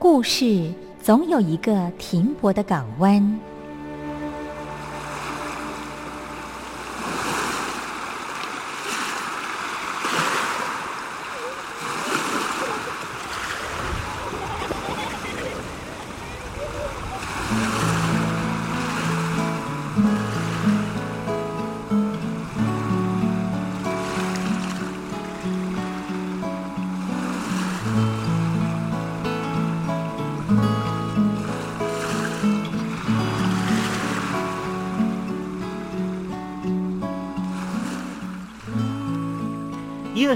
[0.00, 3.40] 故事总有一个停泊的港湾。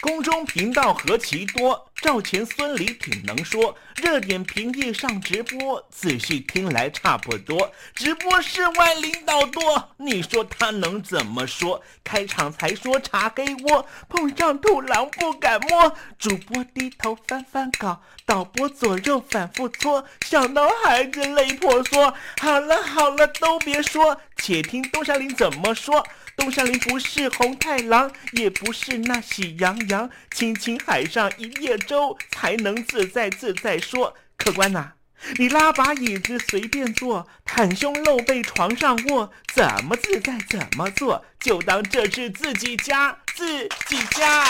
[0.00, 3.76] 宫中频道何其多，赵钱孙李挺能说。
[3.96, 7.72] 热点平地上直播，仔细听来差不多。
[7.96, 11.82] 直播室外领导多，你说他能怎么说？
[12.04, 15.92] 开场才说查黑窝，碰上土狼不敢摸。
[16.16, 22.14] 主播低头翻翻稿，导播左右反复搓，想到孩子泪婆娑。
[22.40, 26.06] 好了好了，都别说，且听东山林怎么说。
[26.36, 34.14] 东山林不是红太狼，也不是那喜羊羊，亲亲海上一叶周，才能自在自在说。
[34.36, 34.92] 客官呐、
[35.38, 44.44] 你拉把椅子随便坐，袒胸露背床上卧，怎么自在怎么做，就当这是自己家，自己家。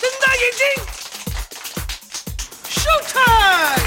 [0.00, 0.84] 睁大眼睛
[2.68, 3.86] ，show time！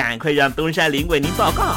[0.00, 1.74] 赶快让东山林为您报告。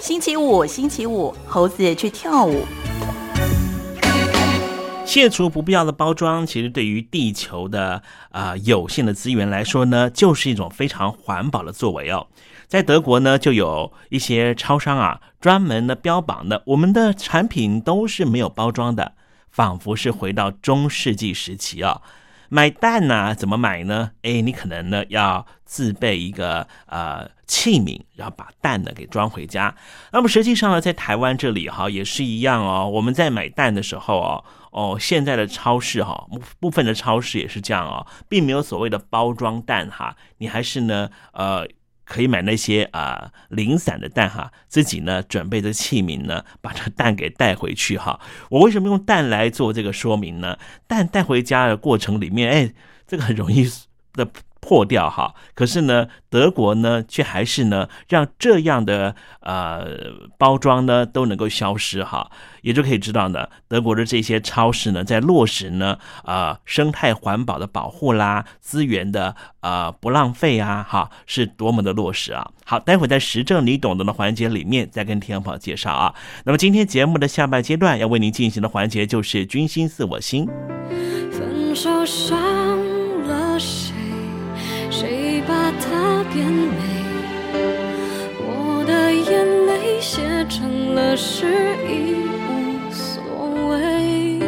[0.00, 2.66] 星期五，星期五，猴子去跳舞。
[5.04, 12.26] 卸除不必要的包装，其实对于地球的啊、呃有限的资源来说呢，就是一种非常环保的作为哦。
[12.68, 19.12] 在德国呢，就有一些超商啊，专门的标榜的，我们的产品都是没有包装的，
[19.50, 22.02] 仿佛是回到中世纪时期啊、
[22.48, 24.10] 买蛋呢、怎么买呢？
[24.22, 29.72] 哎，你可能呢要自备一个呃器皿，然后把蛋呢给装回家。
[30.10, 32.90] 那么实际上呢，在台湾这里哈也是一样哦。
[32.92, 36.26] 我们在买蛋的时候哦，哦现在的超市哈
[36.58, 41.64] 部分的超市也是这样哦，并没有所谓的包装蛋哈，你还是呢呃。
[42.06, 48.18] 可以买那些啊、零散的蛋哈，自己呢准备的器皿呢，把这蛋给带回去哈。
[48.48, 50.56] 我为什么用蛋来做这个说明呢？
[50.86, 52.72] 蛋带回家的过程里面，哎，
[53.06, 53.68] 这个很容易
[54.14, 54.26] 的
[54.66, 55.32] 破掉哈。
[55.54, 59.86] 可是呢，德国呢却还是呢让这样的呃
[60.36, 62.28] 包装呢都能够消失哈，
[62.62, 72.50] 也就可以知道呢，德国的这些超市呢在落实呢啊、呃生态环保的保护啦，资源的啊、呃不浪费啊哈，是多么的落实啊。
[72.64, 76.12] 好，待会在实证你懂得的环节里面再跟听众朋友介绍啊。
[76.44, 80.48] 那么今天节目的下半阶段要为您进行的环节就是君心似我心。
[81.30, 82.04] 分手
[86.36, 86.76] 它变美？
[88.38, 91.46] 我的眼泪写成了诗，
[91.88, 92.14] 已
[92.46, 93.22] 无所
[93.70, 94.38] 谓。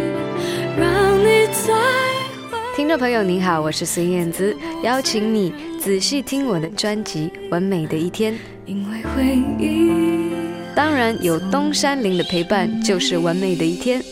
[0.78, 1.72] 让你再
[2.76, 8.34] 听众朋友您好，我是孙燕姿，邀请你仔细听我的专辑《完美的一天》。
[8.66, 10.30] 因为回忆，
[10.74, 14.02] 当然有东山林的陪伴，就是完美的一天。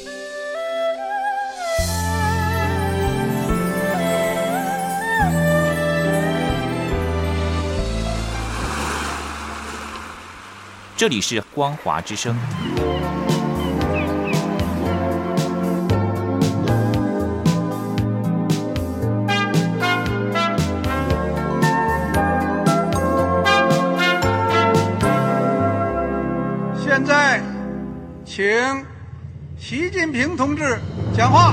[10.96, 12.34] 这里是光华之声。
[26.82, 27.43] 现在，
[28.25, 28.43] 请
[29.58, 30.78] 习近平同志
[31.14, 31.52] 讲话。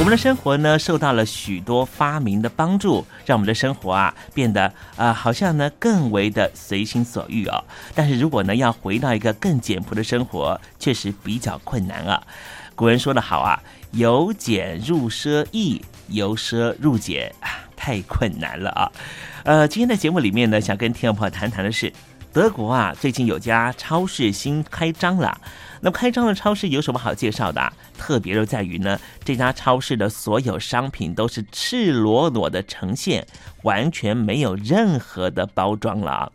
[0.00, 7.62] 我们的生活呢，受到了许多发明的帮助，让我们的生活啊变得啊，好像呢更为的随心所欲哦。
[7.94, 12.22] 但是如果呢要回到一个更简朴的生活，确实比较困难啊。
[12.74, 18.90] 古人说得好啊，由俭入奢易，由奢入俭啊，太困难了啊。
[19.44, 21.92] 呃，今天的节目里面呢，想跟听众朋友谈谈的是，
[22.32, 25.38] 德国啊最近有家超市新开张了。
[25.80, 27.72] 那么开张的超市有什么好介绍的？
[27.96, 33.26] 特别就在于呢，这家超市的所有商品都是赤裸裸的呈现，
[33.62, 36.30] 完全没有任何的包装了。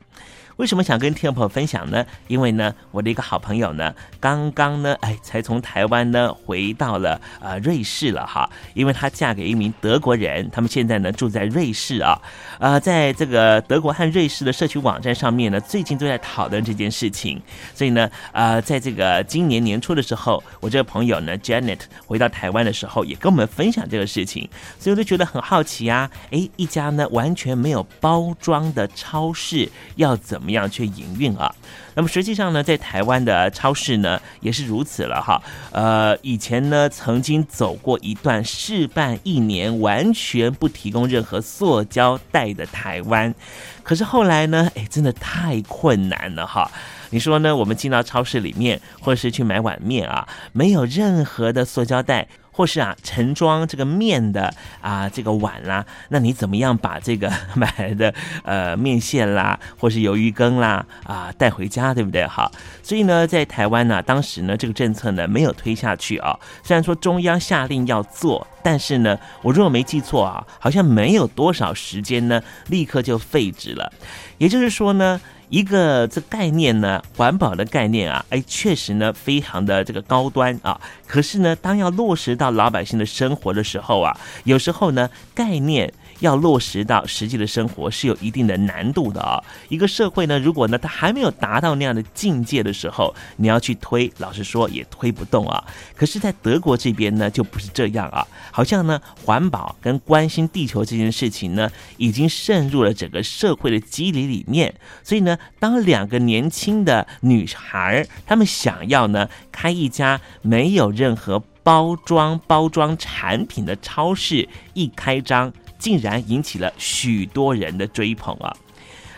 [0.58, 2.06] 为什么想跟听众朋友分享呢？
[2.30, 8.50] 因为呢，我的一个好朋友呢，刚刚呢，哎，才从台湾呢回到了呃瑞士了哈。
[8.74, 12.18] 因为她嫁给一名德国人，他们现在呢住在瑞士啊。
[12.60, 17.42] 呃，在这个德国和瑞士的社区网站上面呢，最近都在讨论这件事情。
[17.74, 24.50] 所以呢，呃，在这个今年年初的时候，我这个朋友呢，Janet 回到台湾的时候，也跟我们分享这个事情。
[24.80, 30.45] 所以我就觉得很好奇啊，哎，一家呢完全没有包装的超市要怎么？
[30.46, 31.52] 怎么样去营运啊？
[31.96, 35.42] 那么实际上呢，在台湾的超市呢也是如此了哈。
[35.72, 43.34] 呃，以前呢曾经走过一段试办一年，完全不提供任何塑胶袋的台湾，
[43.82, 46.70] 可是后来呢，哎，真的太困难了哈。
[47.10, 47.56] 你说呢？
[47.56, 52.28] 我们进到超市里面，或是去买碗面啊，没有任何的塑胶袋。
[52.56, 62.26] 或是啊，盛装这个面的啊，这个碗啦，那你怎么样把这个 买来的呃面线啦，或是鱿鱼羹啦啊带回家，对不对？
[62.26, 62.50] 好，
[62.82, 66.40] 所以呢，在台湾呢，当时呢，这个政策呢没有推下去啊。
[66.64, 73.92] 虽然说中央下令要做，但是呢，我如果没记错啊，好像没有多少时间呢，立刻就废止了。
[74.38, 75.20] 也就是说呢。
[75.50, 80.80] 一个这概念呢，环保的概念啊，哎，确实呢，非常的这个高端啊。
[81.08, 85.94] 可是呢，当要落实到老百姓的生活的时候啊，有时候呢，概念。
[86.26, 89.42] 要落实到实际的生活是有一定的难度的啊！
[89.70, 95.64] 一个社会呢，如果呢它还没有达到那样的境界的时候，你要去推，老实说也推不动啊。
[95.96, 104.74] 可是，在德国这边呢，就不是这样啊，好像呢环保跟关心地球这件事情呢，已经渗入了整个社会的机理里面。
[105.04, 115.54] 所以呢，当两个年轻的女孩她们想要呢开一家没有任何包装包装产品的超市，一开张。
[115.86, 118.52] 竟然引起了许多人的追捧啊！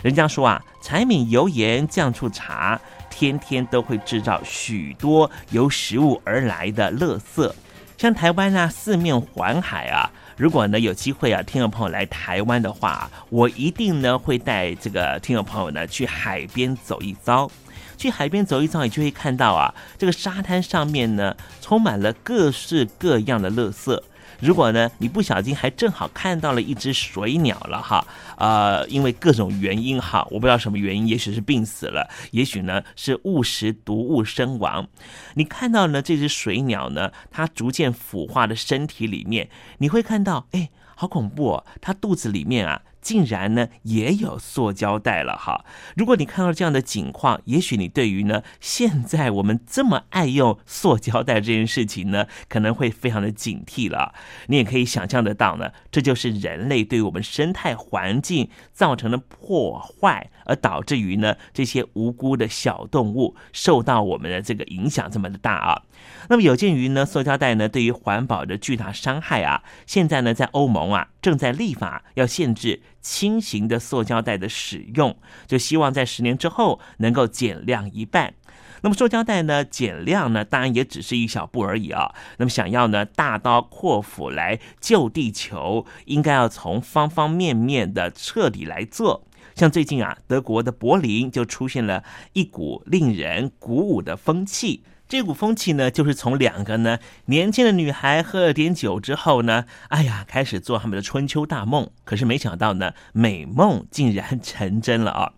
[0.01, 2.77] 人家说啊，柴米油盐酱醋茶，
[3.09, 7.49] 天天都会制造许多由食物而来的垃圾。
[7.97, 17.49] 像台湾啊，四面环海啊，如果呢有机会啊，听众朋友来台湾的话，我一定呢会带这个听众朋友呢去海边走一遭。
[17.97, 23.97] 去海边走一遭，你就会看到啊，这个沙滩上面呢充满了各式各样的垃圾。
[24.39, 28.05] 如果呢，你不小心还正好看到了一只水鸟了哈，
[28.37, 34.87] 呃，因为各种原因哈，我不知道什么原因，也许是病死了，也许呢是误食毒物身亡。
[35.33, 42.81] 你看到呢这只水鸟呢，它逐渐腐化的身体里面，你会看到，哎，好恐怖哦，它肚子里面啊。
[43.07, 45.63] 竟然呢也有塑胶袋了哈！
[45.95, 54.13] 如果你看到这样的景况，也许你对于呢现在我们这么爱用塑胶袋这件事情呢，可能会非常的警惕了。
[54.47, 65.83] 你也可以想象得到呢，这就是人类对我们生态环境造成的破坏，而导致于呢这些无辜的小动物受到我们的这个影响这么的大啊。
[66.27, 72.81] 那么有鉴于呢塑胶袋呢对于环保的巨大伤害啊，现在呢在欧盟啊正在立法要限制。
[73.07, 78.33] 轻型的塑胶袋的使用，就希望在十年之后能够减量一半。
[78.81, 82.13] 那么塑胶袋呢，减量呢，当然也只是一小步而已啊。
[82.37, 89.25] 那么想要呢大刀阔斧来救地球，应该要从方方面面的彻底来做。
[89.55, 94.83] 像最近啊，德国的柏林就出现了一股令人鼓舞的风气。
[95.07, 101.89] 这股风气呢，就是从两个呢年轻的女孩喝了点酒之后呢，哎呀，开始做他们的春秋大梦。
[102.03, 105.31] 可是没想到呢，美梦竟然成真了啊！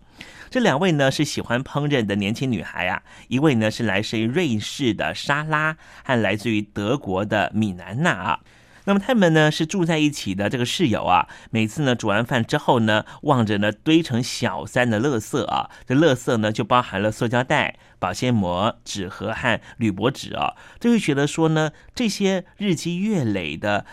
[0.50, 8.40] 这两位呢是喜欢烹饪的年轻女孩啊，一位呢是来自于瑞士的莎拉，和来自于德国的米兰娜啊。
[8.84, 23.84] 那么他们呢是住在一起的这个室友啊，每次呢煮完饭之后呢，望着呢堆成小山的垃圾啊，这垃圾呢就包含了塑胶袋、保鲜膜、纸盒和铝箔纸啊，就会觉得说呢，这些日积月累的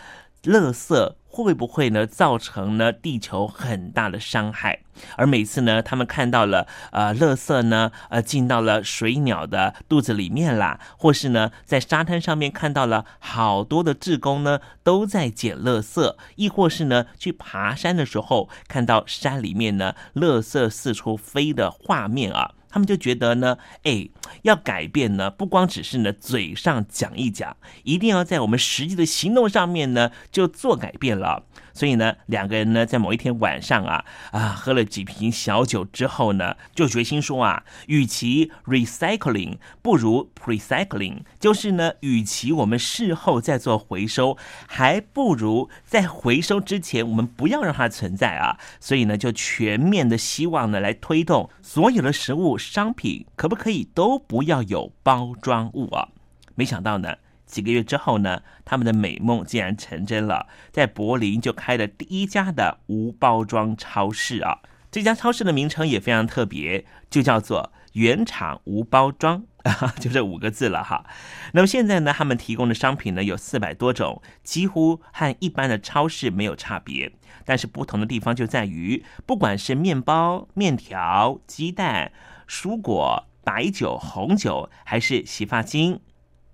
[0.44, 1.14] 垃圾。
[1.30, 4.80] 会不会呢造成呢地球很大的伤害？
[5.14, 22.54] 而每次呢，他们看到了呃，垃圾呢呃进到了水鸟的肚子里面啦，或是呢在沙滩上面看到了好多的志工呢都在捡垃圾，亦或是呢去爬山的时候看到山里面呢垃圾四处飞的画面啊。
[22.68, 24.08] 他们就觉得呢，哎，
[24.42, 31.44] 要改变呢，不光只是呢嘴上讲一讲，一定要在我们实际的行动上面呢就做改变了。
[31.78, 48.58] 所以呢，两个人呢，在某一天晚上啊啊，喝了几瓶小酒之后呢，就决心说啊，与其 recycling 不如 precycling，就是呢，与其我们事后再做回收，还不如在回收之前我们不要让它存在啊。
[48.80, 56.08] 所以呢，就全面的希望呢，来推动所有的食物商品可不可以都不要有包装物啊？
[56.56, 57.14] 没想到呢。
[57.48, 64.60] 几个月之后呢，他们的美梦竟然成真了，在柏林就开了第一家的无包装超市啊！
[64.90, 69.44] 这家超市的名称也非常特别，就叫做“原厂无包装”，
[70.00, 71.04] 就这五个字了哈。
[71.52, 77.12] 那么现在呢，他们提供的商品呢有四百多种，几乎和一般的超市没有差别。
[77.44, 82.12] 但是不同的地方就在于，不管是面包、面条、鸡蛋、
[82.46, 86.00] 蔬果、白酒、红酒，还是洗发精、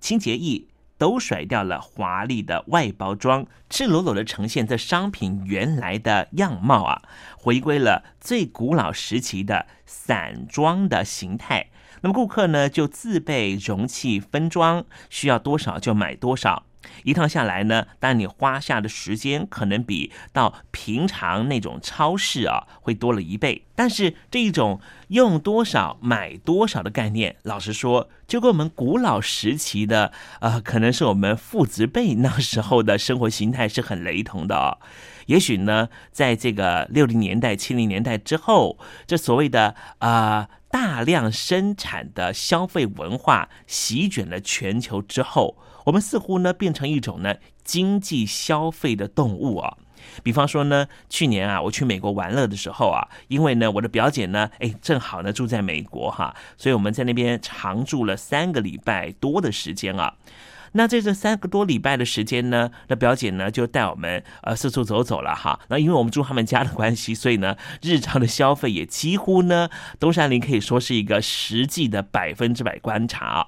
[0.01, 0.67] 清洁液。
[0.97, 7.03] 都甩掉了华丽的外包装，赤裸裸的呈现这商品原来的样貌啊，
[7.37, 11.69] 回归了最古老时期的散装的形态。
[12.03, 16.65] 那么顾客呢就自备容器分装，需要多少就买多少。
[17.03, 34.79] 一趟下来呢，当你花下的时间可能比到平常那种超市啊会多了一倍，但是这一种用多少买多少的概念，老实说，就跟我们古老时期的呃，可能是我们父子辈 那时候的生活形态是很雷同的哦。
[35.27, 45.57] 也许呢，在这个六零年代、七零年代之后，这所谓的啊大量生产的消费文化席卷了全球之后。
[45.85, 49.77] 我们似乎呢变成一种呢经济消费的动物啊，
[50.23, 60.15] 比方说呢，去年啊我去美国玩乐的时候啊，因为呢我的表姐呢，哎正好呢住在美国哈，所以我们在那边常住了三个礼拜多的时间啊。
[60.77, 65.61] 那在这三个多礼拜的时间呢，那表姐呢就带我们呃四处走走了哈。
[65.69, 69.69] 那因为我们住他们家的关系，所以呢日常的消费也几乎呢，
[70.01, 73.47] 东山林可以说是一个实际的百分之百观察。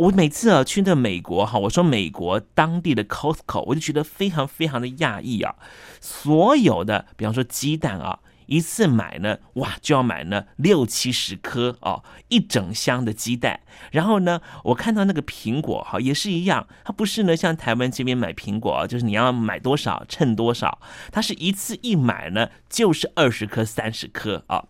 [0.00, 5.54] 我每次啊去那美国哈，我说美国当地的 Costco，我就觉得非常非常的讶异啊。
[6.00, 13.60] 所有的，比方说鸡蛋啊，一次买呢，哇，就要买呢六七十颗哦，一整箱的鸡蛋。
[13.92, 20.80] 然后呢，我看到那个苹果哈，也是一样，它不是呢像台湾这边买苹果，就是你要买多少称多少，
[21.12, 24.64] 它是一次一买呢就是二十颗、三十颗啊。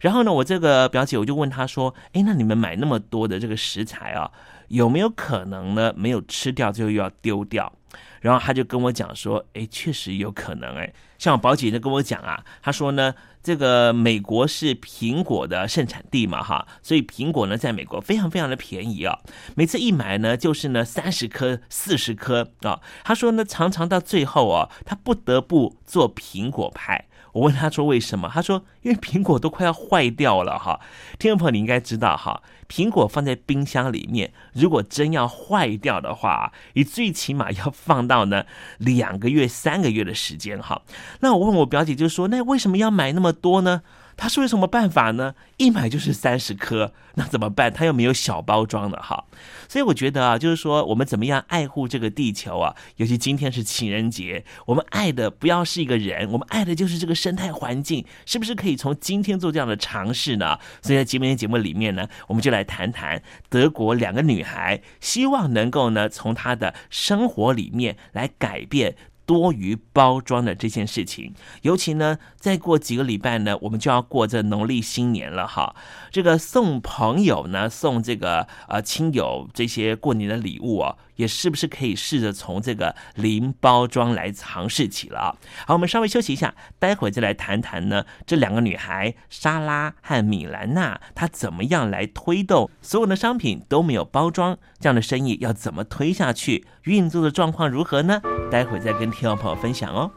[0.00, 4.30] 然后呢，我这个表姐我就问她说：“哎，那你们买那么多的这个食材啊？”
[4.68, 5.92] 有没有可能呢？
[5.96, 7.72] 没有吃掉最后又要丢掉，
[8.20, 10.76] 然后他就跟我讲说：“哎，确实有可能。
[10.76, 19.18] 哎，像我宝姐就跟我讲啊，他说呢，这个美国是苹果的盛产地嘛，哈，所以苹果呢在美国非常非常的便宜啊。
[19.54, 22.80] 每次一买呢，就是呢三十颗、四十颗啊。
[23.04, 27.06] 他说呢，常常到最后啊，他不得不做苹果派。
[27.36, 28.30] 我问他说为什么？
[28.32, 30.80] 他说因为苹果都快要坏掉了哈。
[31.18, 38.44] 听众朋友，你应该知道哈。”苹果放在冰箱里面，如果真要坏掉的话，你最起码要放到呢
[38.78, 40.80] 两个月、三个月的时间哈。
[41.20, 43.82] 那我问我表姐就说：“那为什么要买那么多呢？”
[44.16, 45.34] 他说有什么办法呢？
[45.58, 47.72] 一买就是三十颗，那怎么办？
[47.72, 49.24] 他又没有小包装的哈。
[49.68, 52.74] 所以我觉得啊，就是说我们怎么样爱护这个地球啊？
[52.96, 60.58] 尤其今天是情人节，我们爱的不要是一个人，我们爱的就是这个生态环境，是不是可以从今天做这样的尝试呢？
[60.80, 68.96] 所以在今天节目里面呢，我们就来谈谈德国两个女孩，希望能够呢从她的生活里面来改变。
[69.26, 71.34] 多余包装的这件事情。
[71.62, 75.74] 尤其呢，再过几个礼拜呢，我们就要过这农历新年了哈。
[76.10, 80.96] 这个送朋友呢，送这个呃亲友这些过年的礼物哦。
[81.16, 85.38] 也是不是可以试着从这个零包装来尝试起了？
[85.66, 88.04] 好，我们稍微休息一下，待会儿再来谈谈呢。
[88.26, 96.66] 这两个女孩莎拉和米兰娜，她怎么样来推动所有的商品都没有包装这样的生意要怎么推下去？
[96.82, 98.20] 运作的状况如何呢？
[98.50, 100.10] 待会儿再跟听众朋友分享哦。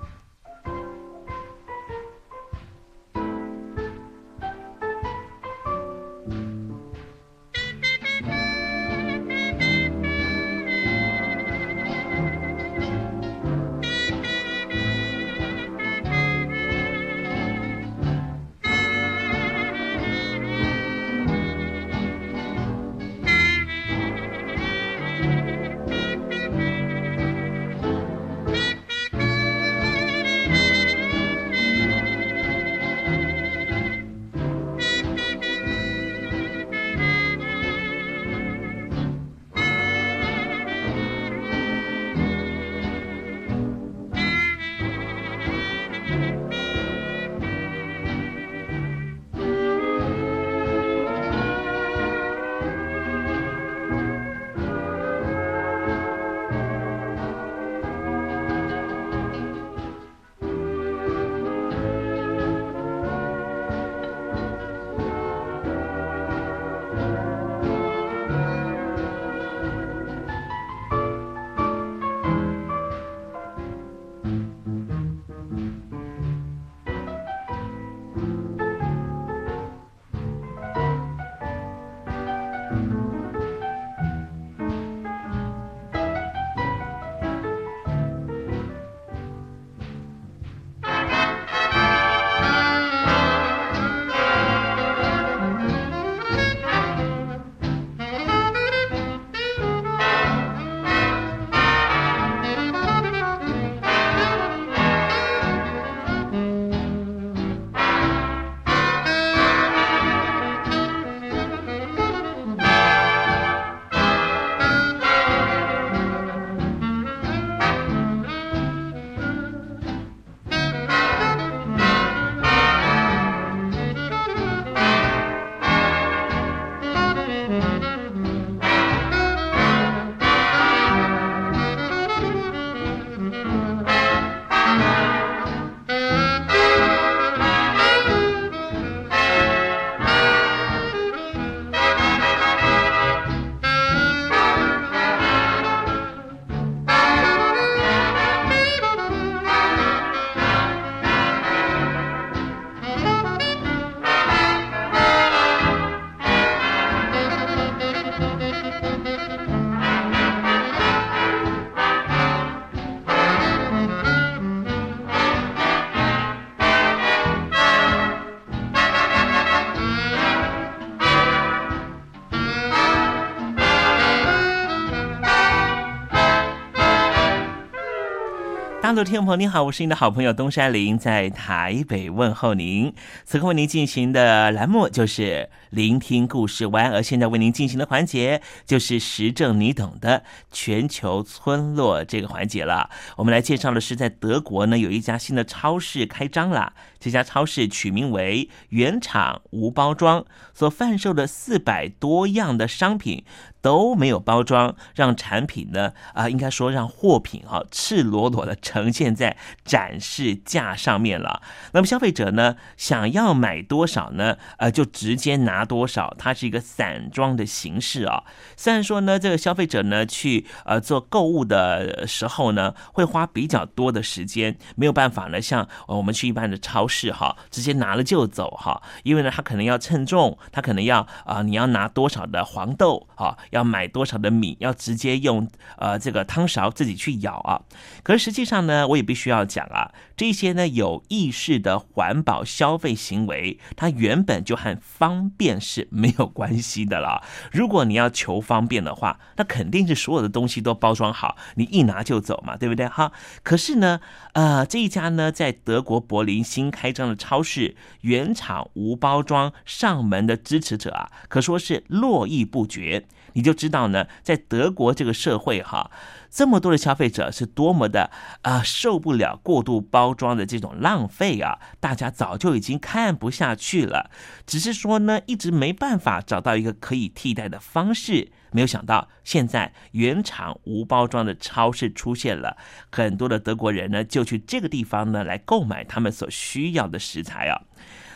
[178.96, 182.92] 各位听众朋友，您好，我是您的好朋友东山林，在台北问候您。
[183.24, 192.90] 此刻为您进行的栏目就是聆听故事湾，而现在为您进行的环节就是时政你懂的全球村落这个环节了。
[193.16, 203.24] 我们来介绍的是，在德国呢有一家新的超市开张了，这家超市取名为原厂无包装，所贩售的四百多样的商品。
[203.62, 209.36] 都没有包装，让产品呢啊，应该说让货品啊赤裸裸的呈现在
[209.66, 211.42] 展示架上面了。
[211.74, 214.38] 那么消费者呢，想要买多少呢？
[214.60, 218.24] 呃，就直接拿多少，它是一个散装的形式啊。
[218.56, 233.38] 虽然说呢，这个消费者呢去呃做购物的时候呢，会花比较多的时间，没有办法呢，像我们去一般的超市哈，直接拿了就走哈，因为呢，他可能要称重，他可能要啊，你要拿多少的黄豆啊。
[233.52, 235.48] 要买多少的米，要直接用
[235.78, 237.62] 呃这个汤勺自己去舀啊。
[238.02, 247.24] 可是实际上呢，我也必须要讲啊，这些呢有意识的环保消费行为，它原本就和方便是没有关系的了。
[247.52, 253.12] 如果你要求方便的话，那肯定是所有的东西都包装好，你一拿就走嘛，对不对哈？
[253.44, 254.00] 可是呢，
[254.34, 263.06] 呃，这一家呢在德国柏林新开张的超市，原厂无包装上门的支持者啊，可说是络绎不绝。
[263.34, 265.92] 你就知道呢，在德国这个社会哈，
[266.32, 268.10] 这么多的消费者是多么的
[268.44, 271.60] 啊受不了过度包装的这种浪费啊！
[271.82, 274.10] 大家早就已经看不下去了，
[274.48, 278.32] 只是说呢，一直没办法找到一个可以替代的方式。
[278.52, 282.58] 没有想到，现在原厂无包装的超市出现了，
[282.92, 287.62] 很多的德国人呢就去这个地方呢来购买他们所需要的食材啊。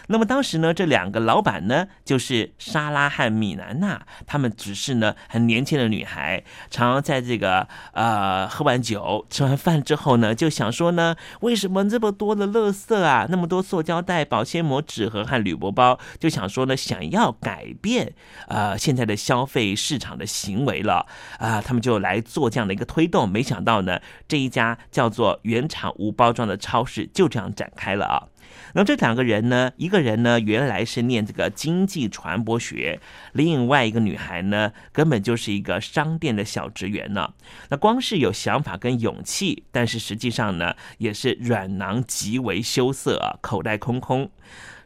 [0.08, 18.14] 那么当时呢，这两个老板呢，就是莎拉和米兰娜，他们只是呢很年轻的女孩，常常在这个呃喝完酒、吃完饭之后呢，就想说呢，为什么这么多的垃圾啊，那么多塑胶袋、保鲜膜、纸盒和铝箔包，就想说呢，想要改变
[18.48, 21.06] 呃现在的消费市场的行为了
[21.40, 23.28] 啊，他们就来做这样的一个推动。
[23.28, 28.33] 没想到呢，这一家叫做原厂无包装的超市就这样展开了啊。
[28.76, 29.72] 那这两个人呢？
[29.78, 33.00] 一个人呢，原来是念这个经济传播学；
[33.32, 37.34] 另外一个女孩呢，根本就是一个商店的小职员呢。
[37.70, 44.32] 那光是有想法跟勇气，但是实际上呢，也是软囊极为羞涩啊，口袋空空。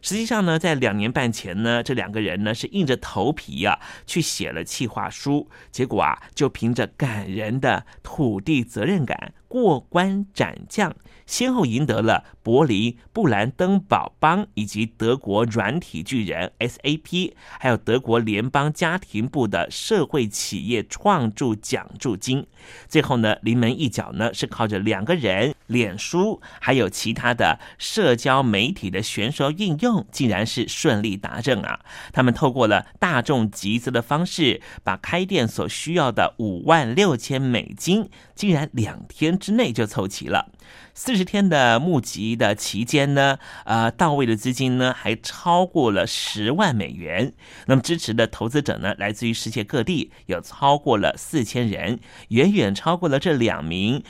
[0.01, 10.95] 实际上呢，在两年半前呢，这两个人呢是硬着头皮呀去写了企划书，结果啊，就凭着感人的土地责任感过关斩将。
[11.25, 22.47] 先后赢得了柏林布兰登堡邦以及德国软体巨人 SAP，还有德国联邦家庭部的社会企业创助奖助金。
[22.87, 31.81] 最后呢，临门一脚呢是靠着两个人脸书还有其他的社交媒体的选手应用，竟然是顺利达阵啊！
[32.13, 40.51] 他们透过了大众集资的方式，把开店所需要的五万六千美金，竟然两天之内就凑齐了。
[40.93, 47.33] 四十天的募集的期间呢，呃，到位的资金呢还超过了十万美元。
[47.67, 54.03] 那么支持的投资者呢，来自于世界各地，有超过了四千人，远远超过了这两名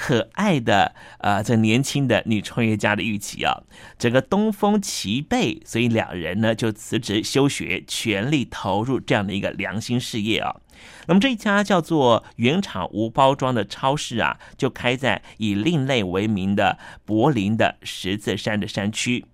[0.00, 3.64] 可爱的呃这年轻的女创业家的预期啊。
[3.98, 10.54] 整个东风齐备，所以两人呢就辞职休学，全力投入这样的一个良心事业啊。
[11.08, 19.24] 那么这一家叫做原厂无包装的超市啊，就开在以另类为名的柏林的十字山的山区。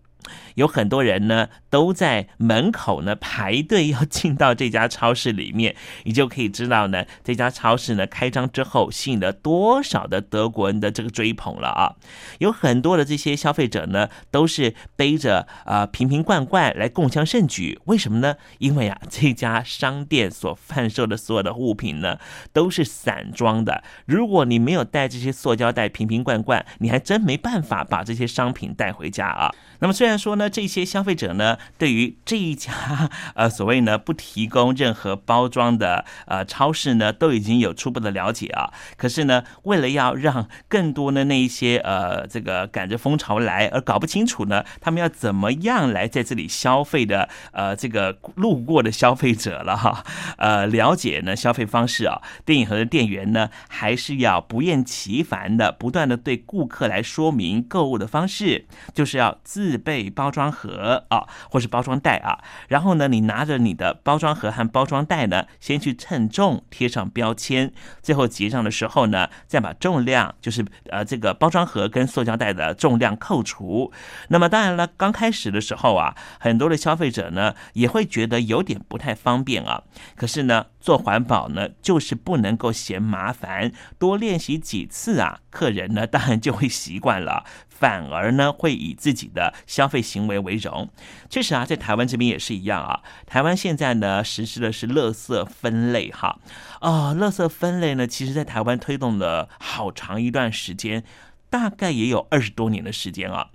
[0.55, 11.95] 有很多人呢都在门口呢排队要进到这家超市里面，你就可以知道呢 这家超市呢开张之后吸引了多少的德国人的这个追捧了啊！
[12.39, 18.37] 有很多的这些消费者呢都是背着啊瓶瓶罐罐来共襄盛举，为什么呢？
[18.59, 22.19] 因为啊这家商店所贩售的所有的物品呢
[22.53, 29.53] 都是散装的，如果你没有带这些塑胶袋瓶瓶罐罐，你还真没办法把这些商品带回家啊！
[29.81, 32.73] 那么虽然说呢，这些消费者呢，对于这一家
[33.35, 38.73] 呃所谓呢不提供任何包装的呃超市呢，都已经有初步的了解啊。
[38.97, 50.05] 可是呢，为了要让更多的那一些呃这个赶着风潮来而搞不清楚呢，他们要怎么样来在这里消费的呃这个路过的消费者了哈，
[50.39, 59.39] 呃了解呢消费方式啊，电影盒的店员呢还是要不厌其烦的不断的对顾客来说明购物的方式，就是要。
[59.43, 73.93] 自备包装盒啊，或是包装袋啊，然后呢，你拿着你的包装盒和包装袋呢，先去称重，贴上标签，最后结账的时候呢，再把重量，就是呃这个包装盒跟塑胶袋的重量扣除。
[74.29, 79.85] 那么当然了，刚开始的时候啊，很多的消费者呢也会觉得有点不太方便啊。
[80.17, 87.45] 可是呢，做环保呢，就是不能够嫌麻烦，多练习几次啊，客人呢当然就会习惯了。
[87.85, 90.89] 反而呢，会以自己的消费行为为荣。
[91.29, 93.03] 确实啊，在台湾这边也是一样啊。
[93.27, 96.39] 台湾现在呢，实施的是垃圾分类哈。
[96.81, 101.05] 啊，垃圾分类呢，其实在台湾推动了好长一段时间，
[101.51, 103.49] 大概也有二十多年的时间啊。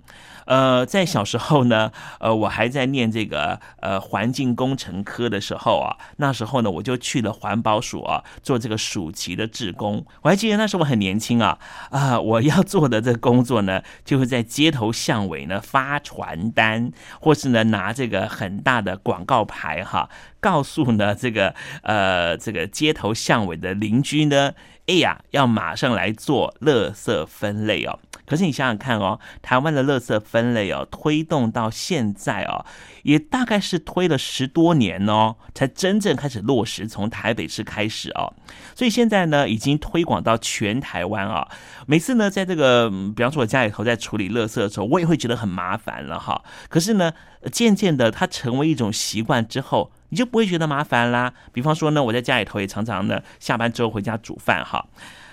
[0.46, 10.04] 呃，在小时候呢，呃，我还在念这个呃环境工程科的时候啊，那时候呢，我就去了环保署啊，做这个暑期的志工。
[10.22, 11.58] 我还记得那时候我很年轻啊，
[11.90, 20.08] 啊，我要做的这个工作呢，就是在街头巷尾呢发传单，或是呢拿这个很大的广告牌哈，
[20.40, 24.52] 告诉呢这个呃这个街头巷尾的邻居呢。
[24.90, 28.00] 哎呀，要马上来做垃圾分类哦！
[28.26, 32.66] 可是你想想看哦，台湾的垃圾分类哦，推动到现在哦，
[33.04, 36.88] 也大概是推了十多年哦，才真正开始落实。
[36.88, 38.34] 从台北市开始哦，
[38.74, 41.46] 所以现在呢，已经推广到全台湾啊。
[41.86, 46.42] 每次呢，在这个比方说我家里头在处理垃圾的时候，我也会觉得很麻烦了哈。
[46.68, 47.12] 可是呢，
[47.52, 49.92] 渐渐的它成为一种习惯之后。
[50.10, 51.32] 你就不会觉得麻烦啦。
[51.52, 54.86] 比方说呢，我在家里头也常常呢，下班之后回家煮饭哈。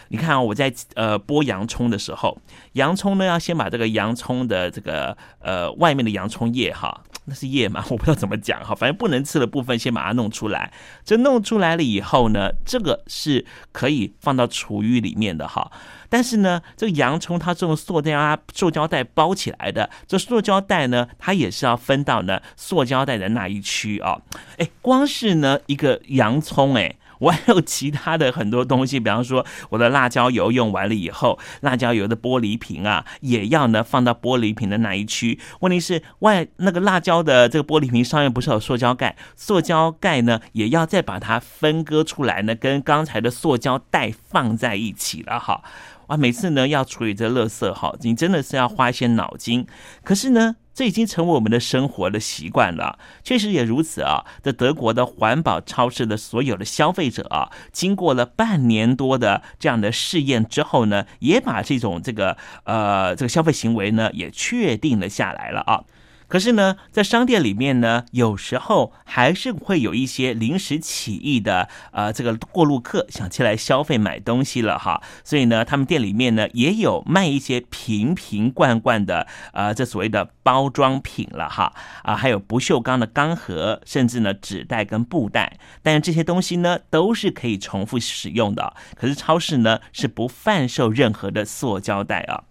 [0.10, 2.38] 你看，我在呃剥洋葱的时候，
[2.72, 10.72] 洋葱呢要先把这个洋葱的这个呃外面的洋葱叶哈，那是叶嘛， 我不知道怎么讲哈，反正不能吃的部分先把它弄出来。
[11.04, 15.70] 这弄出来了以后呢，这个是可以放到厨余里面的哈。
[16.10, 24.22] 但是呢，这个洋葱它是用塑料啊塑胶袋包起来的，这塑胶袋呢，它也是要分到呢塑胶袋的那一区啊。
[24.58, 26.96] 哎，光是呢一个洋葱哎。
[27.20, 35.40] 我还有其他的很多东西，比方说我的辣椒油用完了以后，辣椒油的玻璃瓶啊，也要呢放到玻璃瓶的那一区。
[35.62, 39.16] 问题是外那个辣椒的这个玻璃瓶上面不是有塑胶盖？
[39.36, 45.64] 塑胶盖呢也要再把它分割出来呢，跟刚才的塑胶袋放在一起了哈。
[46.08, 49.66] 哇，每次呢要处理这垃圾哈，你真的是要花一些脑筋。
[50.04, 50.56] 可是呢。
[50.78, 54.24] 这已经成为我们的生活的习惯了，确实也如此啊。
[54.44, 65.84] 在德国的环保超市的所有的消费者啊，经过了半年多的这样的试验之后呢，也把这种这个呃这个消费行为呢，也确定了下来了啊。
[66.28, 92.44] 可是呢，在商店里面呢，有时候还是会有一些临时起意的，呃，这个过路客想起来消费买东西了哈，所以呢，他们店里面呢也有卖一些瓶瓶罐罐的，呃，这所谓的包装品了哈，啊，还有不锈钢的钢盒，甚至呢纸袋跟布袋，但是这些东西呢都是可以重复使用的，可是超市呢是不贩售任何的塑胶袋啊。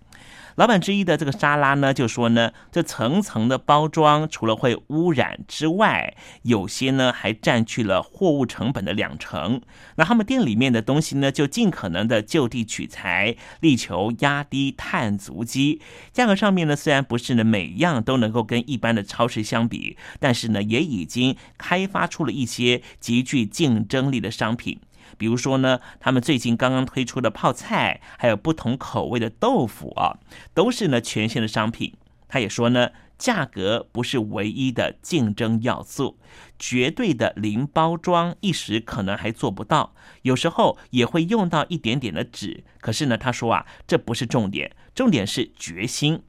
[0.56, 9.60] 老板之一的这个沙拉呢，就说呢，这层层的包装除了会污染之外，有些呢还占据了货物成本的两成。
[9.96, 15.82] 那他们店里面的东西呢，就尽可能的就地取材，力求压低碳足迹。
[16.10, 24.80] 价格上面呢，虽然不是呢每样都能够跟一般的超市相比，但是呢，也已经开发出了一些极具竞争力的商品。
[25.18, 30.18] 比如说呢，他们最近刚刚推出的泡菜，还有不同口味的豆腐啊，
[30.54, 31.94] 都是呢全新的商品。
[32.28, 36.18] 他也说呢，价格不是唯一的竞争要素，
[36.58, 42.64] 绝对的零包装一时可能还做不到，有时候也会用到一点点的纸。
[42.80, 46.22] 可是呢，他说啊，这不是重点，重点是决心。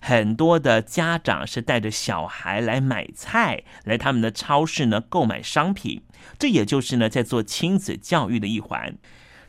[0.00, 6.02] 很多的家长是带着小孩来买菜，来他们的超市呢购买商品，
[6.38, 8.96] 这也就是呢在做亲子教育的一环。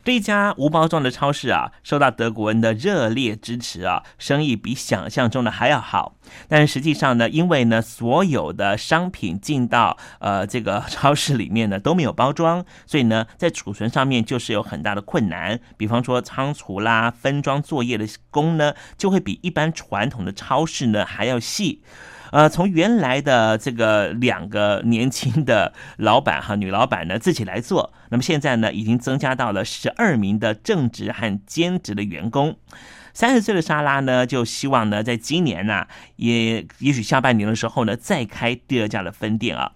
[0.04, 6.14] 这家无包装的超市啊，受到德国人的热烈支持啊，生意比想象中的还要好。
[6.46, 15.58] 但是实际上呢，因为呢，所有的商品进到呃这个超市里面呢都没有包装，所以呢，在储存上面就是有很大的困难。
[15.78, 21.82] 比方说仓储啦、分装作业的工呢，就会比一般传统的超市呢还要细。
[22.34, 32.56] 呃，从原来的这个两个年轻的老板哈，女老板呢自己来做，那么现在呢已经增加到了十二名的正职和兼职的员工。
[33.12, 39.70] 三十岁的莎拉呢，就希望呢在今年呢，也也许下半年的时候呢，再开第二家的分店啊。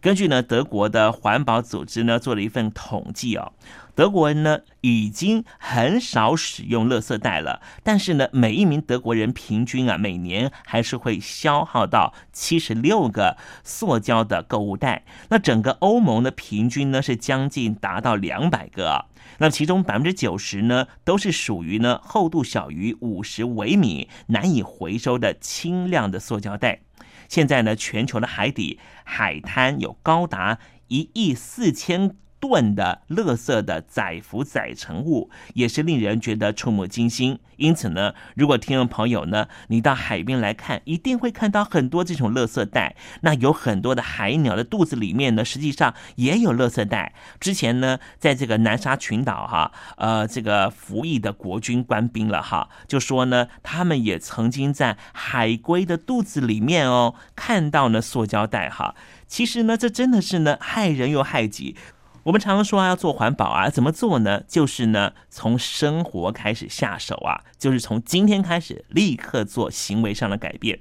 [0.00, 3.52] 根据呢德国的环保组织呢做了一份统计哦。
[3.94, 15.04] 德国人呢已经很少使用垃圾袋了，但是呢，每一名德国人平均啊，每年还是会消耗到七十六个塑胶的购物袋。
[15.28, 19.06] 那整个欧盟的平均呢是将近达到两百个。
[19.38, 26.80] 那其中百分之九十呢都是属于呢厚度小于五十微米、难以回收的轻量的塑胶袋。
[27.28, 32.16] 现在呢，全球的海底海滩有高达一亿四千。
[32.42, 37.38] 吨的垃圾的载浮载沉物也是令人觉得触目惊心。
[37.56, 42.96] 因此呢，如果听众朋友呢，你到海边来看，一定会看到很多这种垃圾袋。
[43.20, 47.14] 那有很多的海鸟的肚子里面呢，实际上也有垃圾袋。
[47.38, 58.96] 之前呢，在这个南沙群岛哈，呃，这个服役的国军官兵了哈，就说呢，他们也曾经在海龟的肚子里面哦，看到呢塑胶袋哈。
[59.28, 61.76] 其实呢，这真的是呢害人又害己。
[62.24, 64.42] 我们常常说啊，要做环保啊，怎么做呢？
[64.46, 70.78] 就是呢，从生活开始下手啊，就是从今天开始立刻做行为上的改变。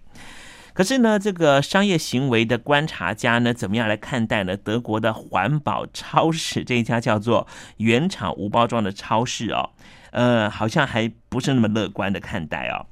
[0.73, 4.56] 可是呢，这个商业行为的观察家呢，怎么样来看待呢？
[4.56, 9.71] 德国的环保超市这一家叫做原厂无包装的超市哦，
[10.12, 12.86] 呃，好像还不是那么乐观的看待哦。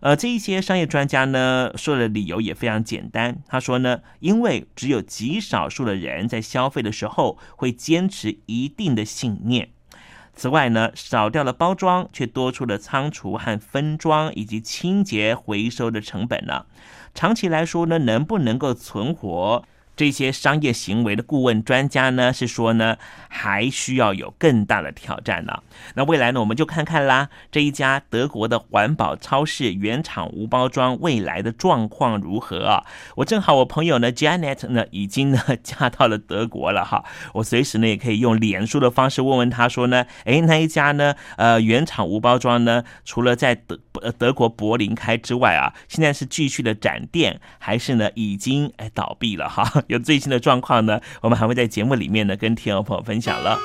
[0.00, 3.42] 呃，这一些商业专家呢说的理由也非常简单。
[3.48, 9.70] 他说呢，因为只有极少数的人在消费的时候会坚持一定的信念。
[10.34, 16.66] 此外呢，少掉了包装，却多出了仓储和分装以及清洁回收的成本呢。
[17.12, 19.64] 长期来说呢，能不能够存活？
[19.98, 25.64] 这些商业行为的顾问专家呢，是说呢，还需要有更大的挑战呢。
[25.96, 32.84] 那未来呢，我们就看看啦，这一家德国的环保超市原厂无包装未来的状况如何啊？
[33.16, 43.76] 我正好我朋友呢，Janet 呢，已经呢嫁到了德国了哈，我随时呢也可以用脸书的方式问问他说呢，哎，那一家呢，呃，原厂无包装呢，除了在德
[44.16, 49.82] 德国柏林开之外啊，现在是继续的展店，还是呢已经哎倒闭了哈？
[49.88, 53.58] 有最新的状况呢，我们还会在节目里面呢跟听众朋友分享了。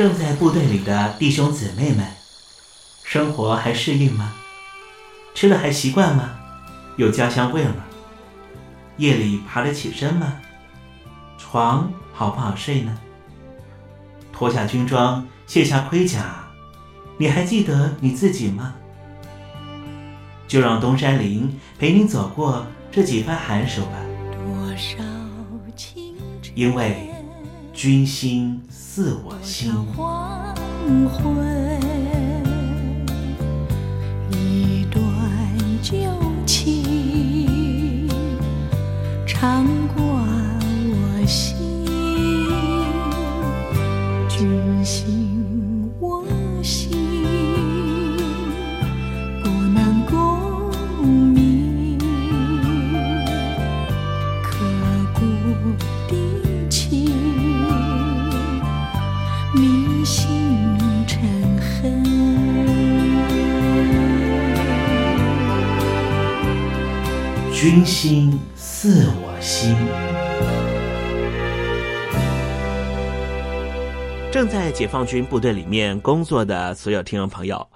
[0.00, 2.06] 正在部队里的弟兄姊妹们，
[3.04, 4.32] 生活还适应吗？
[5.34, 6.38] 吃了还习惯吗？
[6.96, 7.84] 有家乡味吗？
[8.96, 10.40] 夜里爬得起身吗？
[11.36, 12.98] 床好不好睡呢？
[14.32, 16.46] 脱下军装，卸下盔甲，
[17.18, 18.72] 你还记得你自己吗？
[20.48, 23.92] 就让东山林陪你走过这几番寒暑吧。
[26.54, 27.10] 因为
[27.74, 28.62] 军心。
[28.92, 29.72] 似我心。
[29.96, 30.52] 黄
[31.08, 31.80] 昏，
[34.32, 35.00] 一段
[35.80, 35.94] 旧
[36.44, 38.08] 情，
[39.24, 39.64] 常
[67.84, 69.76] 心似我心。
[74.32, 77.66] 正在解放军部队里面工作的所有听众朋友，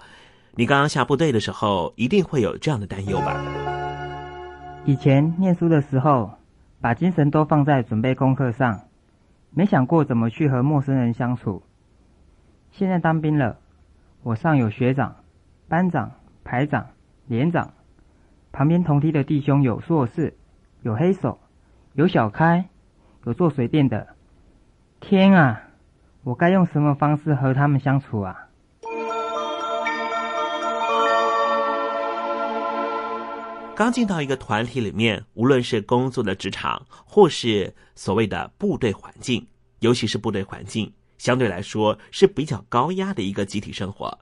[0.54, 3.44] 你刚刚下部队的时候，一定会有这样的担忧吧？
[4.84, 6.30] 以前念书的时候，
[6.80, 8.80] 把精神都放在准备功课上。
[9.50, 11.62] 没想过怎么去和陌生人相处。
[12.70, 13.56] 现在当兵了，
[14.22, 15.16] 我上有学长、
[15.68, 16.10] 班长、
[16.44, 16.86] 排长、
[17.26, 17.72] 连长，
[18.54, 20.32] 旁边同梯的弟兄有硕士，
[20.82, 21.40] 有黑手，
[21.94, 22.68] 有小开，
[23.24, 24.06] 有做水电的。
[25.00, 25.60] 天啊，
[26.22, 28.46] 我该用什么方式和他们相处啊？
[33.74, 39.44] 刚进到一个团体里面，无论是工作的职场，或是所谓的部队环境，
[39.80, 44.16] 尤其是部队环境，相对来说是比较高压的一个集体生活。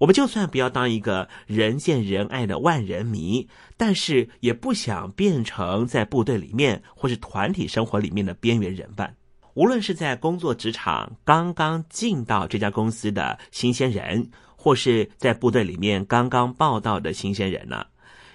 [0.00, 3.46] 我们就算不要当一个人见人爱的万人迷，
[3.76, 9.10] 但是也不想变成在部队里面或是团体生活里面的边缘人吧。
[9.52, 17.84] 无论是在工作职场刚刚进到这家公司的新鲜人，或是在部队里面刚刚报道的新鲜人呢？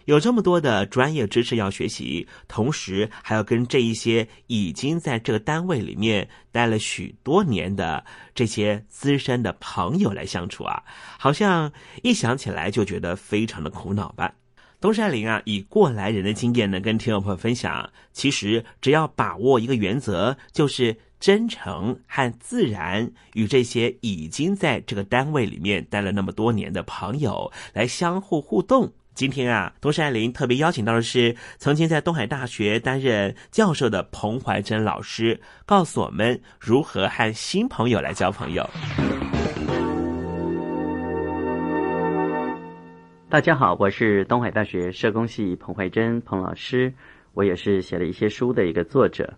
[0.05, 10.83] 有这么多的专业知识要学习，同时还要跟这一些已经在这个单位里面待了许多年的这些资深的朋友来相处啊，
[11.19, 11.71] 好像
[12.03, 14.33] 一想起来就觉得非常的苦恼吧。
[14.79, 28.93] 东山林啊，以过来人的经验呢，跟听众朋友分享，其实只要把握一个原则，就是真诚和自然，与这些已经在这个单位里面待了那么多年的朋友来相互互动。
[29.15, 38.69] 今天啊，东山林特别邀请到的是曾经在东海大学担任教授的彭怀珍老师，告诉我们如何和新朋友来交朋友。
[43.29, 46.93] 大家好，我是东海大学社工系彭怀珍彭老师，
[47.33, 49.33] 我也是写了一些书的一个作者。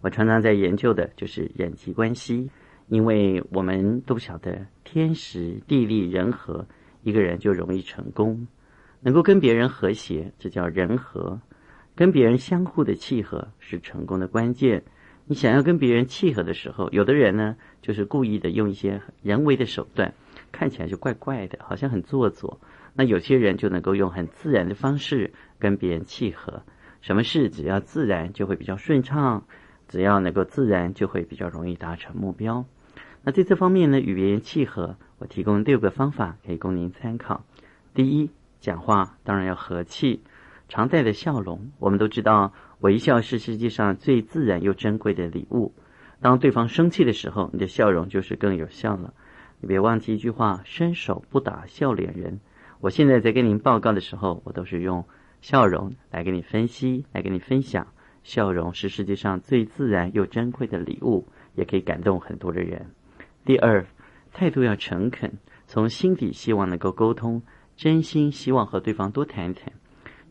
[0.00, 2.48] 我常常在研究的就是人际关系，
[2.86, 6.64] 因为我们都晓得天时地利人和，
[7.02, 8.46] 一个人就容易成功。
[9.00, 11.40] 能够跟别人和谐，这叫人和；
[11.94, 14.84] 跟别人相互的契合是成功的关键。
[15.26, 20.14] 你想要跟别人契合的时候，有的人呢，就是故意的用一些人为的手段，
[20.52, 22.60] 看起来就怪怪的，好像很做作。
[22.94, 26.62] 那有些人就能够用很自然的方式跟别人契合。
[27.00, 29.44] 什么事只要自然就会比较顺畅，
[29.86, 32.64] 只要能够自然就会比较容易达成目标。
[33.22, 37.44] 那在这方面呢，与别人契合，我提供六个方法可以供您参考。
[37.94, 38.30] 第一，
[38.60, 40.22] 讲话当然要和气，
[40.68, 41.70] 常带着笑容。
[41.78, 45.74] 我们都知道，微笑是世界上最自然又珍贵的礼物。
[46.20, 49.14] 当对方生气的时候，你的笑容就是更有效了。
[49.60, 52.40] 你别忘记一句话：伸手不打笑脸人。
[52.80, 55.04] 我现在在跟您报告的时候，我都是用。
[55.40, 57.86] 笑容来给你分析，来给你分享。
[58.24, 62.90] 笑容是世界上最自然又珍贵的礼物，也可以感动很多的人。
[63.44, 63.86] 第二，
[64.32, 67.40] 态度要诚恳，从心底希望能够沟通，
[67.78, 69.72] 真心希望和对方多谈一谈，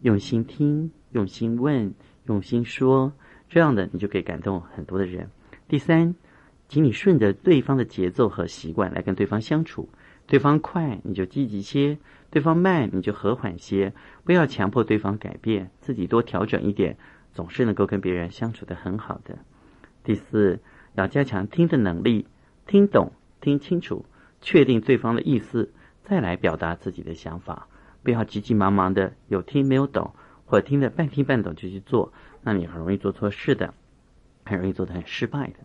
[0.01, 1.93] 用心听，用心问，
[2.25, 3.13] 用心说，
[3.47, 5.29] 这样的你就可以感动很多的人。
[5.69, 6.13] 第三，
[6.67, 9.87] 请你顺着对方的节奏和习惯来跟对方相处，
[10.25, 11.97] 对方快你就积极些。
[12.29, 13.93] 对方慢，你就和缓些，
[14.25, 16.97] 不要强迫对方改变，自己多调整一点，
[17.31, 19.37] 总是能够跟别人相处的很好的。
[20.03, 20.59] 第四，
[20.95, 22.27] 要加强听的能力，
[22.65, 24.05] 听懂、听清楚，
[24.41, 25.71] 确定对方的意思，
[26.07, 27.67] 再来表达自己的想法，
[28.01, 30.13] 不要急急忙忙的有听没有懂，
[30.45, 33.73] 或者听得半听半懂就去做，那你很容易做错事的，
[34.45, 35.55] 很容易做的很失败的。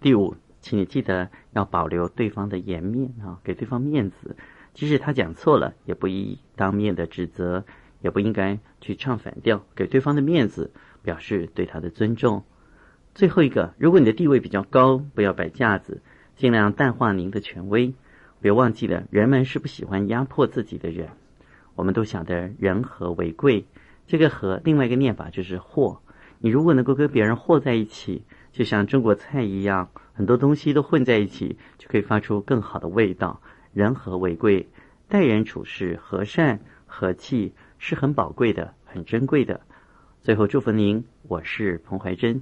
[0.00, 4.36] 第五，请你记得要保留对方的颜面啊，给对方面子。
[4.74, 7.64] 即使他讲错了，也不宜当面的指责，
[8.00, 10.70] 也不应该去唱反调，给对方的面子，
[11.02, 12.44] 表示对他的尊重。
[13.12, 16.00] 最后一个，如果你的地位比较高，不要摆架子，
[16.36, 17.92] 尽量淡化您的权威。
[18.40, 21.08] 别忘记了，人们是不喜欢压迫自己的人。
[21.74, 23.66] 我们都晓得人和为贵，
[24.06, 26.00] 这个和另外一个念法就是和。
[26.38, 33.40] 你如果能够跟别人和在一起，就像中国菜一样，很多东西都混在一起，就可以发出更好的味道。
[33.72, 34.68] 人和为贵，
[35.08, 39.60] 待人处事和善和气是很宝贵的、很珍贵的。
[40.22, 42.40] 最后祝福您，我是彭怀珍。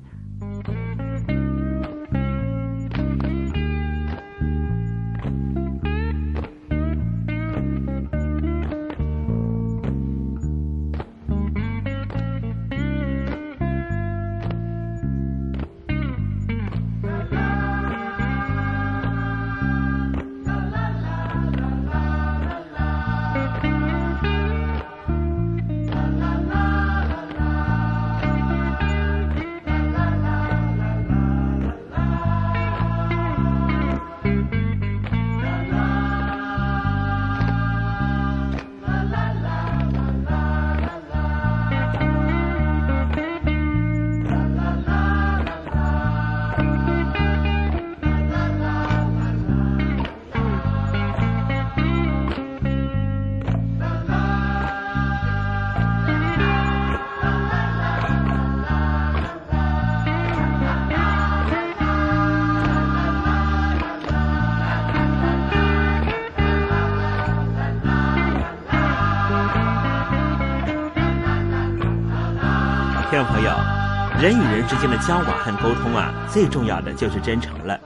[74.81, 77.81] 间的交往和沟通啊，最重要的就是真诚了。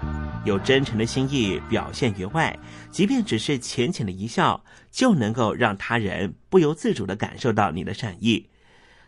[0.45, 2.59] 有真诚的心意表现于外，
[2.91, 8.47] 即便只是浅浅的一笑，就能够让他人不由自主的感受到你的善意。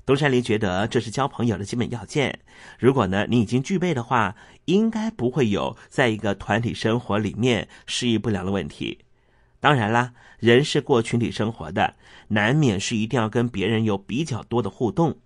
[0.07, 2.41] 东山林觉得这是交朋友的基本要件。
[2.78, 8.99] 如果呢你已经具备的话，应该不会有在一个团体生活里面适应不良的问题。
[9.61, 11.95] 当然啦，人是过群体生活的，
[12.28, 15.18] 难免是一定要跟别人有比较多的互动。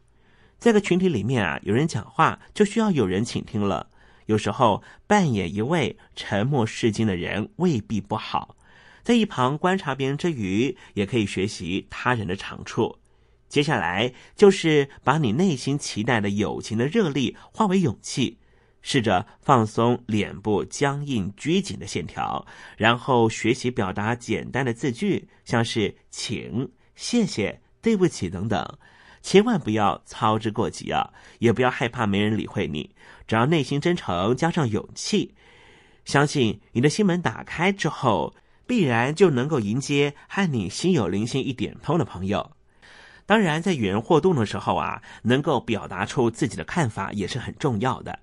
[0.59, 3.91] 在个群体里面啊，有人讲话就需要有人倾听了。
[4.27, 8.57] 有时候扮演一位沉默是金的人未必不好，
[9.03, 12.99] 在一旁观察别人之余，也可以学习他人的长处。
[13.49, 18.37] 接下来就是把你内心期待的友情的热力化为勇气，
[18.83, 22.45] 试着放松脸部僵硬拘谨的线条，
[22.77, 28.79] 然后学习表达简单的字句，像是请、谢谢、对不起等等。
[29.29, 31.11] 千万不要操之过急啊！
[31.39, 32.97] 也不要害怕没人理会你。
[33.27, 35.35] 只要内心真诚，加上勇气，
[36.07, 38.35] 相信你的心门打开之后，
[38.67, 42.53] 必然就能够迎接和你心有灵犀一点通的朋友。
[43.27, 48.21] 当然，在与人互动的时候啊，能够表达出自己的看法也是很重要的。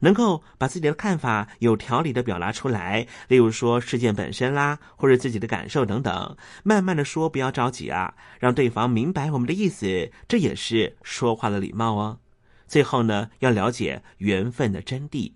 [0.00, 12.18] 能够把自己的看法有条理的表达出来，例如说事件本身啦，或者自己的感受等等，慢慢的说，不要着急啊，让对方明白我们的意思，这也是说话的礼貌哦。
[12.66, 15.32] 最后呢，要了解缘分的真谛。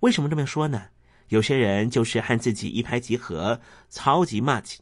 [0.00, 0.84] 为什么这么说呢？
[1.28, 4.78] 有些人就是和自己一拍即合，超级 much；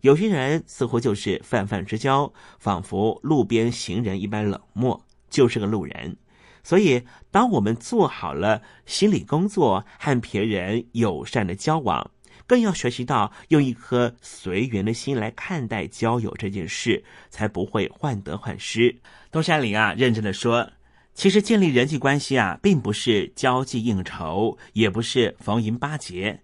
[0.00, 6.16] 有些人似乎就是泛泛之交，仿佛路边行人一般冷漠，就是个路人。
[6.62, 12.10] 所以，当我们做好了心理工作，和别人友善的交往，
[12.46, 18.96] 更要学习到用一颗随缘的心来看待交友这件事，才不会患得患失。
[19.30, 20.70] 东山林啊，认真的说，
[21.14, 26.40] 其实建立人际关系啊，并不是交际应酬，也不是逢迎巴结，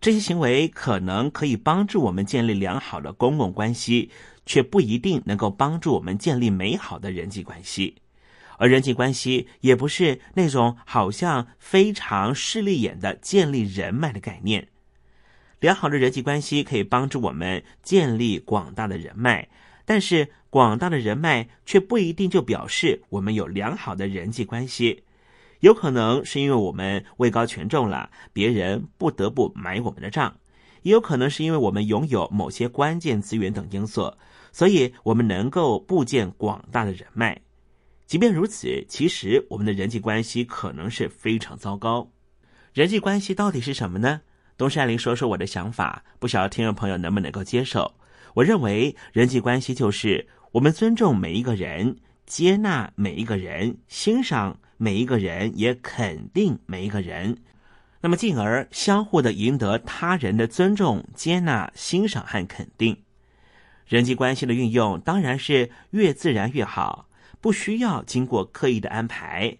[0.00, 4.10] 这些行为可能可以帮助我们建立良好的公共关系，
[4.44, 7.96] 却不一定能够帮助我们建立美好的人际关系。
[8.62, 14.68] 而人际关系也不是那种好像非常势利眼的建立人脉的概念。
[15.58, 19.48] 良好的人际关系可以帮助我们建立广大的人脉，
[19.84, 25.02] 但是广大的人脉却不一定就表示我们有良好的人际关系。
[25.58, 30.36] 有可能是因为我们位高权重了，别人不得不买我们的账；
[30.82, 34.14] 也有可能是因为我们拥有某些关键资源等因素，
[34.52, 37.40] 所以我们能够布建广大的人脉。
[38.12, 42.10] 即便如此，其实我们的人际关系可能是非常糟糕。
[42.74, 44.20] 人际关系到底是什么呢？
[44.58, 47.94] 东山林说说我的想法，不晓得听众朋友能不能够接受。
[48.34, 51.96] 我认为人际关系就是我们尊重每一个人，
[52.26, 57.38] 接纳每一个人，欣赏每一个人，也肯定每一个人。
[58.02, 62.94] 那么进而相互的赢得他人的尊重、接纳、欣赏和肯定。
[63.86, 67.08] 人际关系的运用当然是越自然越好。
[67.42, 69.58] 不需要经过刻意的安排，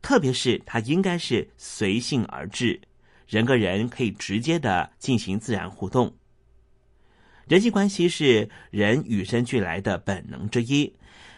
[0.00, 2.80] 特别是它应该是随性而至，
[3.28, 6.12] 人跟人可以直接的进行自然互动。
[7.46, 10.90] 人际关系是人与生俱来的本能之一，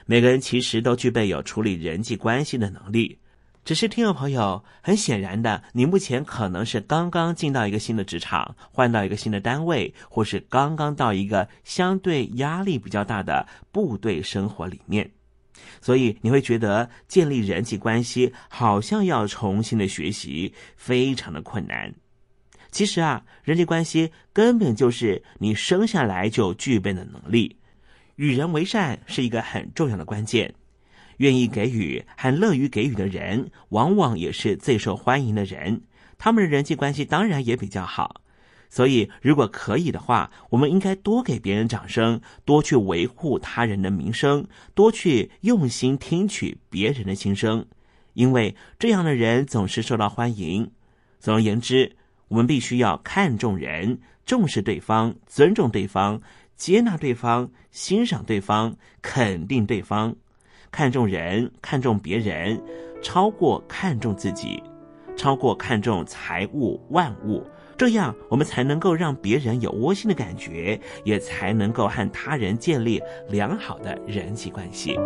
[0.06, 3.18] 每个人其实都具备有处理人际关系的能力。
[3.64, 15.10] 只是听众朋友，很显然的，你目前可能是刚刚进到一个新的职场，换到一个新的单位，或是刚刚到一个相对压力比较大的部队生活里面。
[15.84, 21.92] 所以你会觉得建立人际关系好像要重新的学习，非常的困难。
[22.70, 27.58] 其实啊，人际关系根本就是你生下来就具备的能力。
[28.16, 30.54] 与人为善是一个很重要的关键。
[31.18, 35.82] 愿意给予和乐于给予的人，往往也是最受欢迎的人。
[36.16, 38.22] 他们的人际关系当然也比较好。
[38.74, 47.64] 所以，如果可以的话，我们应该多给别人掌声，多去维护他人的名声，多去用心听取别人的心声，
[48.14, 50.72] 因为这样的人总是受到欢迎。
[51.20, 51.94] 总而言之，
[52.26, 56.20] 我们必须要看重人，重视对方，尊重对方，
[56.56, 60.16] 接纳对方，欣赏对方，肯定对方。
[60.72, 62.60] 看重人，看重别人，
[63.00, 64.60] 超过看重自己，
[65.16, 67.46] 超过看重财物万物。
[67.76, 74.96] 这样，我们才能够让别人有窝心的感觉，也才能够和他人建立良好的人际关系。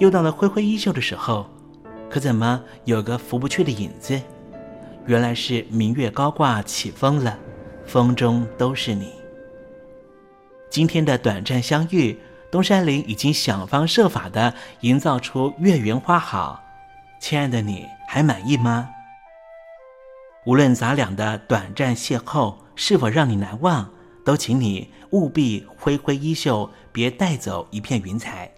[0.00, 1.46] 又到了挥挥衣袖的时候，
[2.08, 4.18] 可怎么有个拂不去的影子？
[5.04, 7.38] 原来是明月高挂起风了，
[7.84, 9.12] 风中都是你。
[10.70, 12.18] 今天的短暂相遇，
[12.50, 16.64] 东山林已经想方设法的营造出月圆花好。
[17.20, 18.88] 亲爱的，你还满意吗？
[20.46, 23.90] 无论咱俩的短暂邂逅是否让你难忘，
[24.24, 28.50] 都请你务必挥挥衣袖，别带走一片云彩，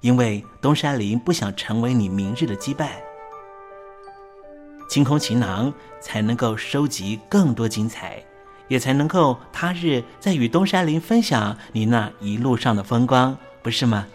[0.00, 2.88] 因为东山林不想成为你明日的羁绊。
[4.88, 8.24] 清空行囊，才能够收集更多精彩，
[8.66, 14.06] 也才能够他日再与东山林分享你那一路上的风光，不是吗？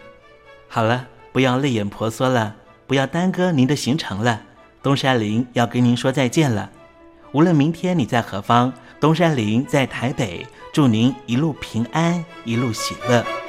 [0.68, 2.56] 好了，不要泪眼婆娑了，
[2.86, 4.42] 不要耽搁您的行程了，
[4.82, 6.70] 东山林要跟您说再见了。
[7.32, 13.45] 无论明天你在何方，东山林在台北，祝您一路平安，一路喜乐。